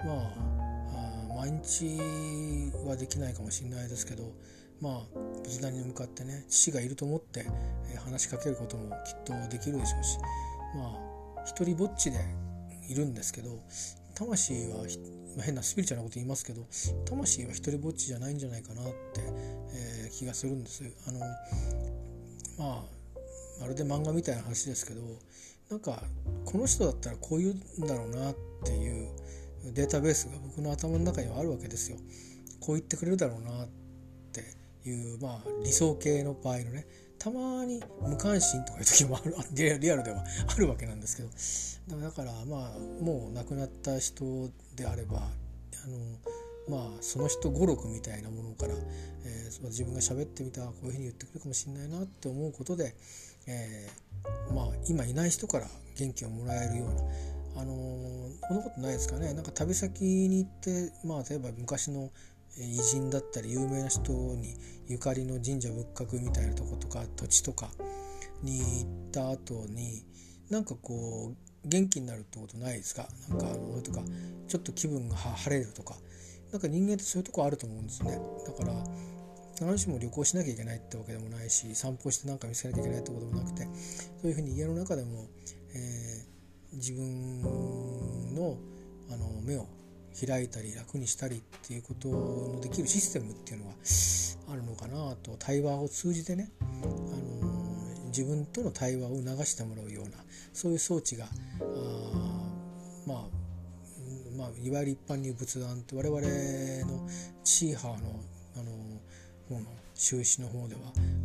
[0.04, 1.98] まあ毎日
[2.86, 4.32] はできないかもしれないですけど
[4.80, 7.44] まあ仏壇に向かってね父がいると思って、
[7.92, 10.18] え話しかけることもきっとできるでしょうし
[10.76, 10.94] ま
[11.38, 12.18] あ一人ぼっちで
[12.88, 13.60] いるんですけど
[14.14, 14.86] 魂は、
[15.42, 16.66] 変なスピリチュアルなこと言いますけど
[17.04, 18.92] 魂は一人ぼっちじゃないんじゃないかなって、
[19.74, 20.84] えー、気がするんです。
[21.06, 21.26] あのま
[22.58, 22.82] あ
[23.60, 25.00] まるで漫画みたいな話ですけど
[25.70, 26.02] なんか
[26.44, 29.08] この人だったらこういうんだろうなっていう
[29.72, 31.96] データベースが僕の頭の中にはあるわけですよ。
[32.60, 33.68] こう言ってくれるだろうなっ
[34.32, 34.42] て
[34.88, 36.86] いう、まあ、理想系の場合のね
[37.24, 42.00] たまに無関心とかいう時もあるリアルではあるわけなんですけど。
[42.02, 45.20] だからまあもう亡くなった人であればあ
[46.70, 48.74] のまあその人語録みたいなものから、
[49.24, 52.94] えー、自分が喋ってみたらこういうふうに言ってくるかもしれないなって思うことで、
[53.46, 59.32] えー、まあ今いない人から元気をもらえるようなあのー、こんなことないですかね。
[59.32, 62.10] なんか旅先に行ってまあ例えば昔の
[62.58, 64.54] 偉人だったり有名な人に
[64.86, 67.70] ゆかりの神社仏閣みたいなとことか土地とか
[68.42, 70.04] に行った後に
[70.50, 73.08] なんかこう元気になるってことないですか？
[73.30, 74.02] なんかあのとか
[74.48, 75.94] ちょっと気分が晴れるとか
[76.52, 78.18] なんか人間ってそういうとこあると思うんですね。
[78.46, 78.74] だから
[79.54, 83.62] 必ずしも旅行しなきゃいけないってわけでもないし散歩して何か見つけなきゃいけないってこともなくて
[84.20, 85.26] そういうふうに家の中でも、
[85.74, 88.58] えー、自分の
[89.10, 89.66] あの目を
[90.14, 93.72] 開いたり楽にしたりっていうことのできるシステムっていうのが
[94.52, 96.50] あるのかなと対話を通じてね、
[96.82, 97.24] あの
[98.08, 100.10] 自分との対話を促してもらうような
[100.52, 101.28] そういう装置があ
[103.06, 103.44] まあ
[104.36, 106.26] まあ、いわゆる一般に仏壇って我々の
[107.44, 108.20] チーハーの
[108.56, 108.74] あの
[109.48, 110.80] 方の収支の方では、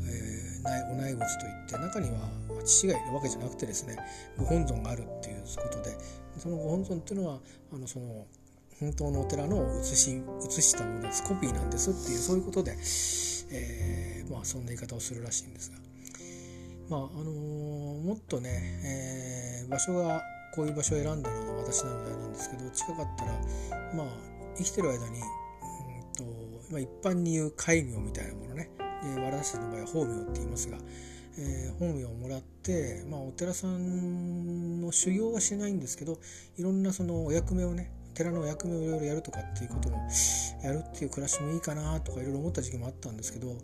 [0.05, 2.29] えー、お内仏といって中には
[2.63, 3.97] 父がいるわけじゃなくてですね
[4.37, 5.97] ご本尊があるっていうことで
[6.37, 7.39] そのご本尊っていうのは
[7.73, 8.25] あのその
[8.79, 11.23] 本当のお寺の写し写したものです。
[11.23, 12.71] コピーなんですっていうそういうことで、
[13.51, 15.77] えー、まあそんな言い方をするらしいんですが。
[16.89, 20.23] まああのー、もっとね、えー、場所が
[20.55, 23.31] こういう場所を選んだのは私なのでなんですけど近かったら
[23.95, 24.07] まあ
[24.57, 25.29] 生きてる間に、うん
[26.13, 26.23] と
[26.71, 30.77] まあ、一般に言う戒名みたいなものね、えー、私の場合は法名って言いますが、
[31.37, 36.17] えー、本名をもらって、まあ、お寺さんの修行はしないんですけど
[36.57, 39.97] いろんなそのお役目をね寺の役目をいろいろやるとかっていうことも
[40.63, 43.55] やるっていう暮らしもいいかなとかいろいろ思った時期もあったんですけど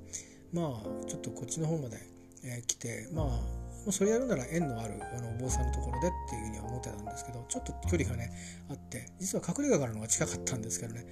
[0.54, 1.98] まあちょっとこっちの方まで、
[2.44, 8.32] えー、来てまあそれやるなら縁のあるあのお坊さんのところでっていうふうには思ってたんですけどちょっと距離がね
[8.70, 11.06] あって実は隠れ家からのが近かったんですけどね、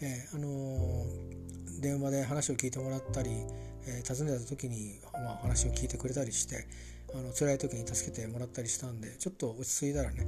[0.00, 3.30] えー、あのー、電話で話を聞いてもらったり、
[3.86, 6.66] え訪ねた時に、まあ、話を聞いてくれたりして
[7.14, 10.26] あの辛い時に助けてもらったりしたんでちょっと落ち着いたらね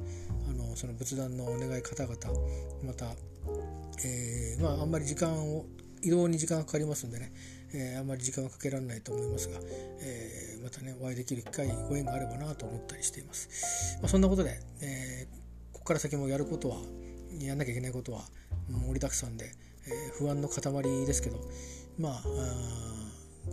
[0.49, 2.16] あのその仏壇のお願い方々
[2.85, 3.07] また、
[4.05, 5.66] えー、まああんまり時間を
[6.03, 7.33] 移動に時間がかかりますんでね、
[7.75, 9.59] えー、あんまり時間はかけられないと思いますが、
[10.01, 16.77] えー、またねお会いできる機会ご縁があればなと思ったりしています、まあ、そんなことで、えー、ここから先もやることは
[17.40, 18.23] やんなきゃいけないことは
[18.71, 19.53] 盛りだくさんで、
[19.87, 21.38] えー、不安の塊ですけど
[21.99, 22.23] まあ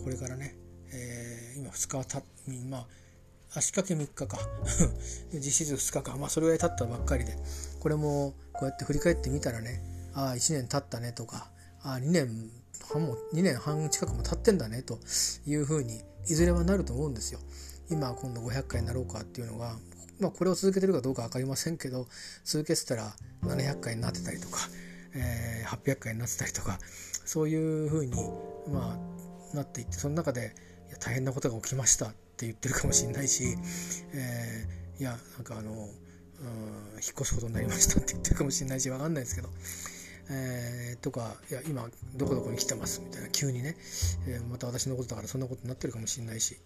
[0.04, 0.56] これからね、
[0.94, 2.22] えー、今2日た
[2.70, 2.88] まあ
[3.54, 4.38] 足掛け3日か。
[5.34, 6.16] 実質2日か。
[6.18, 7.38] まあそれぐらい経ったばっかりで。
[7.80, 9.82] これもこうやって振り返ってみたらね
[10.14, 11.50] ああ1年経ったねとか
[11.82, 12.52] ああ2年
[12.92, 15.00] 半も2年半近くも経ってんだねと
[15.46, 17.40] いうふうにいずれはなると思うんですよ。
[17.90, 19.78] 今今度500回になろうかっていうのが、
[20.20, 22.08] まあ、これを続けてるかどうか分かりませんけど
[22.44, 24.60] 続けてたら700回になってたりとか、
[25.14, 26.80] えー、800回になってたりとか
[27.26, 28.12] そういうふうに、
[28.68, 29.00] ま
[29.54, 30.54] あ、なっていってその中で
[31.00, 32.12] 大変なことが起きました。
[32.38, 33.58] って言ってるかもしれないし、
[34.14, 35.90] えー、いやなんかあの、うん、引っ
[37.20, 39.50] 越すことになりましたって言ってるかもしれないし分かんないですけど。
[40.30, 43.78] えー、とかいや今どこどこに来てますみたいな急にね、
[44.28, 46.58] えー、また私のことだからそんなことになってるかもしれないし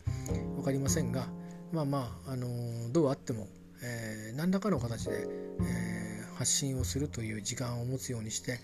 [0.56, 1.28] 分かりませんが
[1.72, 3.48] まあまあ、あのー、どうあっても、
[3.82, 5.26] え、何らかの形で、
[5.62, 8.60] え、発信をするという時間を持つようにして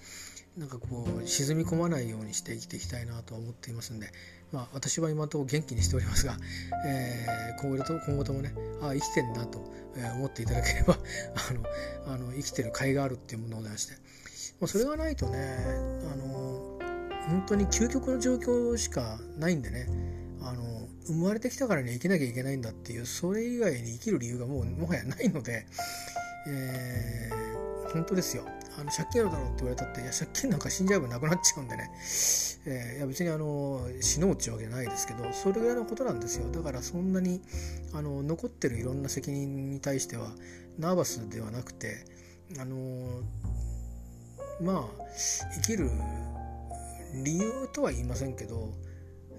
[0.57, 4.07] なんかこう沈み込まないようにして生きていきたいなとは思っていますんで、
[4.51, 6.35] まあ、私は今ところ元気にしておりますが、
[6.87, 9.59] えー、今後と今後ともねああ生きてんなと
[10.15, 10.97] 思っていただければ
[12.07, 13.93] あのあの生きてる甲斐があるっていうものをございまして
[14.59, 15.57] まあ、それがないとね
[16.11, 16.79] あの
[17.27, 19.87] 本当に究極の状況しかないんでね
[20.41, 20.63] あの
[21.05, 25.67] 生まれてきたからに生きなきゃいけないんだっていうそれ以外に生きる理由がもうもはやないので、
[26.47, 28.45] えー、本当ですよ。
[28.79, 31.89] あの借金あるだろうって言われたっていや借金なんか死んじゃえばなくなっちゃうんでね、
[32.65, 36.51] えー、いや別にあの死のうっていうわけじゃないですけどそれぐらいのことなんですよ。
[36.51, 37.41] だからそんなに
[37.93, 40.31] あの残ってるいろんな責任に対しては
[40.77, 42.05] ナーバスではなくて
[42.59, 43.21] あの
[44.61, 44.85] まあ
[45.55, 45.89] 生きる
[47.23, 48.73] 理由とは言いませんけど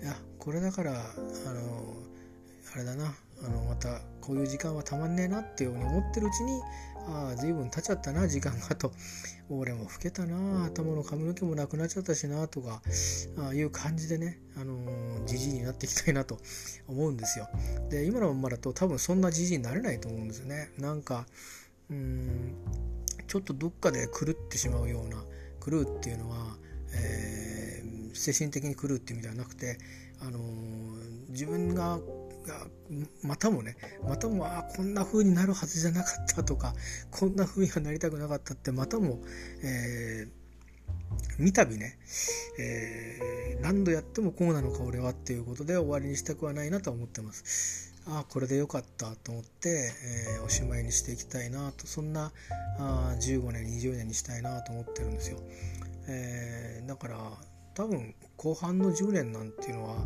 [0.02, 1.94] いやこれだからあの
[2.74, 6.60] あれだなあのまたこういう時間はたまんねえなっていうふうに思ってるうちに
[7.08, 8.92] ああ随分経っちゃったな時間がと。
[9.50, 12.82] 俺も老けたな頭の髪の毛もなくなっちゃったしなとか
[13.38, 14.76] あいう感じでねあの
[15.24, 16.38] じじいになっていきたいなと
[16.86, 17.48] 思うんですよ。
[17.88, 20.70] で今のままだと多分そんなじじいになれないと思うんですよね。
[20.78, 21.26] なんか
[21.90, 22.54] うん
[23.26, 25.24] ちょっとどっかで狂ってしまうような
[25.64, 26.56] 狂うっていうのは、
[26.92, 29.78] えー、精神的に狂うっていう意味ではなくて、
[30.20, 32.00] あのー、自分が
[32.48, 32.66] が
[33.22, 36.74] またもねまたもあこんな風になるはずじゃなかったとか
[37.10, 39.20] こんな風にはなりたくなかったってまたも、
[39.62, 41.98] えー、三度ね、
[42.58, 47.88] えー、何度やってもこうなのか俺はっていうことで終わりにしたくはないなと思ってます。
[48.10, 49.92] あこれでよかったと思って、
[50.38, 52.32] えー、おしまいにしていきたいなとそんな
[52.78, 55.38] あ15年20年にしたいなと思ってるんですよ、
[56.08, 57.18] えー、だから
[57.74, 59.96] 多分後半の10年なんていうのは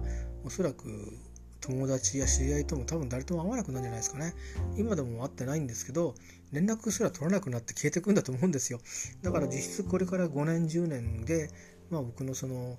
[0.45, 1.17] おそらく
[1.63, 4.35] 友達や知り合いとも多分誰とも会わなくなるんじゃないですかね。
[4.77, 6.15] 今でも会ってないんですけど
[6.53, 8.81] 連絡すら取らなくなって消えてくんだと思うんですよ。
[9.23, 11.51] だから実質これから5年10年で
[11.91, 12.79] まあ僕のその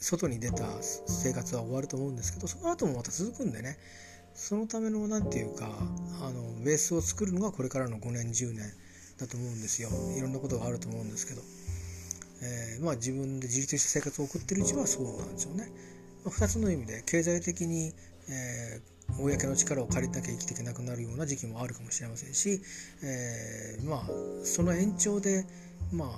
[0.00, 0.64] 外に出た
[1.06, 3.78] 生活は終わると思うんですけどその後もまた続くんでね。
[4.34, 5.68] そのための何て言うか
[6.20, 8.72] あのベースを作るのがこれからの5年10年
[9.16, 9.88] だと思うんですよ。
[10.16, 11.42] いろんなことがあると思うんですけど、
[12.42, 15.70] えー、まあ自分で自立した生活を送ってるうちはそうなんですよね、
[16.24, 17.92] 2つの意味で経済的に、
[18.28, 22.60] えー、公の力を借りなきゃ生きていけなくなるような時期もあるかもしれませんし、
[23.02, 24.04] えー、まあ
[24.44, 25.44] その延長で
[25.92, 26.08] まあ、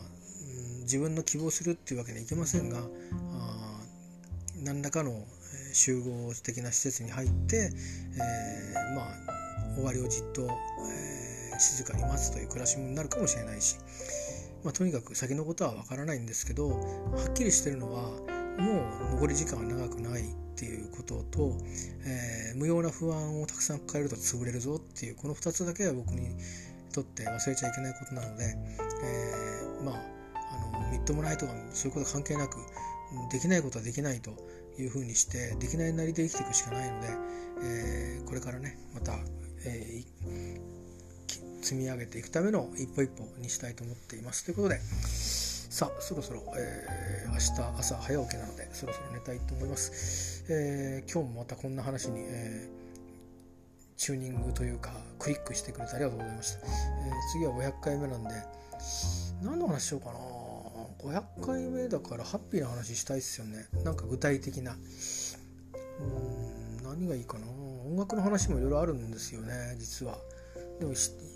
[0.83, 3.81] 自分の希望するっていうわけにはいきませんがあ
[4.63, 5.13] 何らかの
[5.73, 7.71] 集合的な施設に入って、
[8.15, 13.77] えー、まあ終わりをじっと、えー、静かに待つという暮らしになるかもしれないし、
[14.65, 16.77] まあ、とにかく先のことはわからないんですけどは
[17.31, 18.13] っきりしてるのは
[18.59, 21.59] もう残り時間は長くないっていうことと、
[22.07, 26.37] えー、無用な不安をたくさん抱えると潰れるぞっていうこの2つだけは僕に
[26.93, 28.57] とって忘れちゃいけないことなので、
[29.05, 30.17] えー、まあ
[30.79, 32.57] あのみっともないとかそういうこと関係なく
[33.31, 34.31] できないことはできないと
[34.79, 37.09] いうふうにしてできないなりで生きていくしかないので、
[37.63, 39.13] えー、これからねまた、
[39.67, 40.57] えー、
[41.63, 44.45] 積み上げていくための一歩一歩にしたいと思っています。
[44.45, 44.81] ということで
[45.77, 52.71] さあそろそろ、えー、明日朝早起きなのでそろそろ寝たいと思います、えー、今日もまたこんな話に、えー、
[53.95, 56.71] チューニングというかクリックしてくれてありがとうございました、え、
[57.31, 58.31] 次は500回目なんで
[59.43, 60.19] 何の話しようかな。
[61.21, 63.67] 500回目だからハッピーな話したいっすよね。
[63.85, 64.73] なんか具体的な。
[64.73, 64.79] うん
[66.85, 67.47] 何がいいかな。
[67.87, 70.17] 音楽の話もいろいろあるんですよね実は。
[70.79, 70.95] でも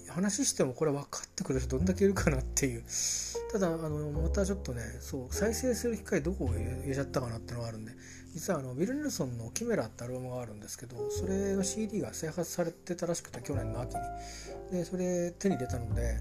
[0.09, 2.85] 話してもこれ分かってくれる人どんだけいるかなっていう。
[3.53, 7.93] ただあのまたちょっとねそう再生する機会どこを入れちゃったかなってのがあるんで。
[8.33, 14.03] 実はあのウィル・ネルソンの「キメラ」ってアルバムがあるんですけどそれの CD が再発されてたらしくて去年の秋に。
[14.71, 16.21] でそれ手に入れたので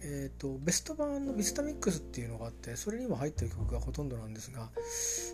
[0.00, 4.70] えーと、ベスト版のビスタミックスっていうのがあってそれにも入ってる曲がほとんどなんですが、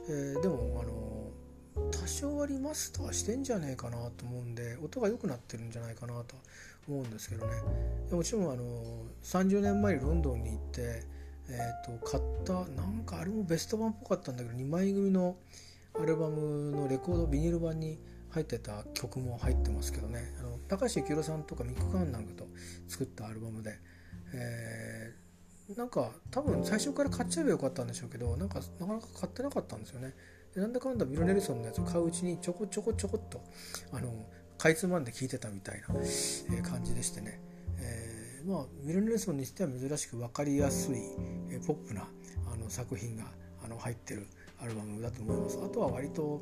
[0.08, 6.36] えー、でもあの多少はリマスターしてんじゃねえかなと思うんで音が良くなってるんじゃないかなと。
[6.88, 7.52] 思うんですけどね。
[8.10, 8.62] もちろんあの
[9.22, 11.02] 30年前にロンドンに行って、
[11.48, 15.36] えー、と買ったなんかあれもベスト版っぽかったんだけど2枚組の
[16.00, 17.98] アルバムのレコードビニール版に
[18.30, 20.34] 入ってた曲も入ってますけどね。
[20.40, 22.46] あの高橋幸宏さんとかミック・カーンなんかと
[22.88, 23.78] 作ったアルバムで、
[24.34, 30.14] えー、なんか多分最初から買っちゃえばよかったんでしょうけどなんかなかなか買ってなかったんですよね。
[30.56, 33.40] なんだかんだビル・ネルソンのやつを買ううちにちょこちょこちょこっと
[33.92, 34.08] あの
[34.64, 35.94] かいつまんで聴いてたみたいな、
[36.58, 37.38] え感じでしてね、
[37.78, 40.96] えー、まあビル・ネルソンにしては珍しく分かりやすい、
[41.50, 42.08] えポップな
[42.50, 43.24] あの作品が
[43.62, 44.26] あの入ってる
[44.62, 45.58] アルバムだと思います。
[45.62, 46.40] あとは割と、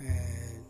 [0.00, 0.60] え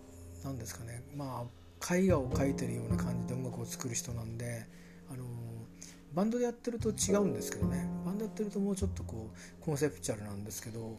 [0.40, 1.02] ー、何ですかね。
[1.14, 1.44] ま
[1.82, 4.66] あ絵画を描いてるような感じで音楽を作る人なんで
[5.12, 5.24] あの
[6.14, 7.90] バンドでやってると違うんですけどね。
[8.06, 10.96] バンドやってるともうちょっとこうコンセプチュアルなんですけど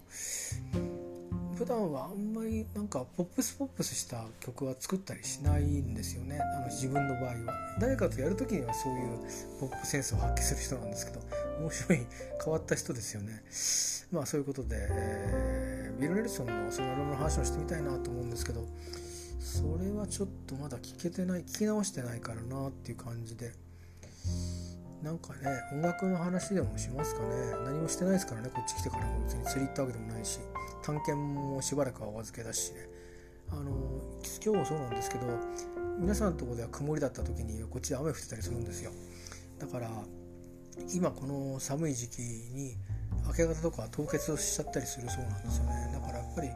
[1.58, 6.40] 普段はあんまりなんかポップスポップスした曲は作ったりしないんですよね。
[6.40, 7.36] あの自分の場合は。
[7.80, 9.18] 誰かとやる時にはそういう
[9.60, 11.20] ポップセンスを発揮する人なんですけど
[11.60, 12.06] 面白い
[12.44, 13.44] 変わった人ですよね。
[14.12, 18.64] まあそういうことで、えー、ビル・ネルソンのそのアルバムの話をしてみたいなと思うんですけど
[19.40, 23.52] それはちょっとまだ聞けてない聞き直してないからなっていう感じで。
[25.04, 25.40] なんかね
[25.74, 27.28] 音楽の話でもしますかね。
[27.66, 28.50] 何もしてないですからね。
[28.54, 29.24] こっち来てからも。
[29.24, 30.40] 別に釣り行ったわけでもないし。
[30.84, 32.88] 探検もしばらくはお預けだしね。
[33.50, 33.72] あの
[34.44, 35.26] 今日もそうなんですけど
[36.00, 38.92] 皆さんのとこでは曇りだった時にこっちで雨降ってたりするんですよ。
[39.60, 39.90] だから
[40.94, 42.76] 今この寒い時期に
[43.26, 45.90] 明け方とか凍結しちゃったりするそうなんですよね。
[45.94, 46.50] だからやっぱり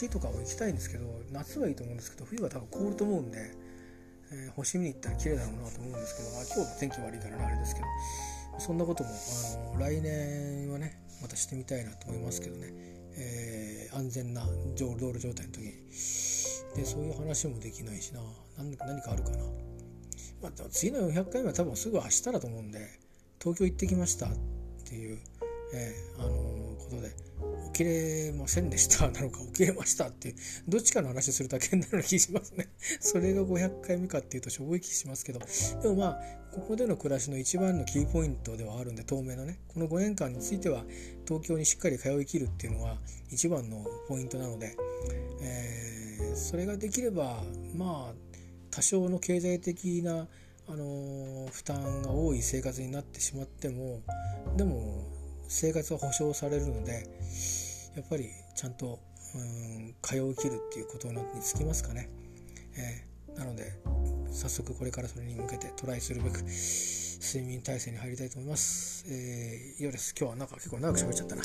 [0.00, 3.54] 橋とかも行きたいんですけど夏はいいと思うんですけど冬は多分凍ると思うんで
[4.32, 7.86] えー、星見に行ったら綺麗だろうなと思うんですけど、まあ、今日天気悪いからねあれですけど
[8.58, 12.72] そんなこともあの来年はねまたしてみたいなと思いますけどね、
[13.16, 14.44] えー、安全な
[14.78, 15.72] 道路状態の時に。
[16.76, 18.20] でそういう話もできないしな。
[18.58, 19.38] 何何かあるかな、
[20.42, 22.88] まあ、次の400回目は多分すぐ明日だと思うんで
[23.40, 24.30] 東京行ってきましたっ
[24.84, 25.18] ていう、
[25.72, 26.32] えー、あの
[26.78, 27.14] ことで
[27.72, 30.34] 起きれませんでしたなのか起きれましたっていう
[30.66, 32.68] どっちかの話するだけになるような気しますね。
[33.00, 35.40] それが500回目かっていうとしょぼい気しますけど。
[35.82, 40.84] でもまあここでの暮らしの一番のキーポイントではあるんで透明のねこの5年間については
[41.26, 42.98] 東京にしっかり通い切るっていうのは
[43.30, 44.74] 一番のポイントなので、
[45.42, 47.44] えー、それができれば
[47.76, 48.14] まあ
[48.70, 50.26] 多少の経済的な
[50.68, 54.00] あの負担が多い生活になってしまっても
[54.56, 55.17] でも
[55.48, 57.06] 生活は保障されるので
[57.96, 59.00] やっぱりちゃんと
[59.34, 62.08] うん通い切るっていうことにつきますかね、
[62.76, 63.72] えー、なので
[64.30, 66.42] 早速これからそれに向けてトライするべく
[67.20, 70.14] 睡眠体制に入りたいと思います、えー、以上です。
[70.18, 71.42] 今日はなんか結構長く喋っちゃったな、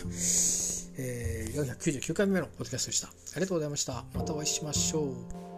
[0.98, 3.08] えー、499回目のポッドキャストでした。
[3.08, 4.06] ありがとうございました。
[4.14, 5.53] またお会いしましょう。